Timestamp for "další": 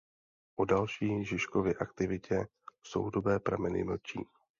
0.65-1.25